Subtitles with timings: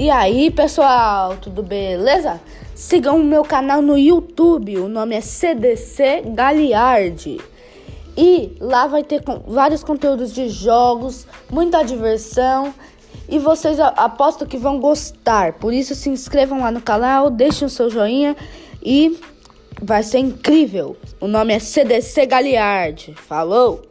[0.00, 2.40] E aí, pessoal, tudo beleza?
[2.74, 7.38] Sigam o meu canal no YouTube, o nome é CDC Galiardi.
[8.16, 12.72] E lá vai ter vários conteúdos de jogos, muita diversão.
[13.28, 15.58] E vocês aposto que vão gostar.
[15.58, 18.34] Por isso se inscrevam lá no canal, deixem o seu joinha
[18.82, 19.20] e
[19.82, 20.96] vai ser incrível.
[21.20, 23.12] O nome é CDC Galiardi.
[23.12, 23.89] Falou!